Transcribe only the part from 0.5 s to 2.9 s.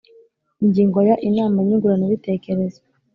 Ingingo ya Inama nyunguranabitekerezo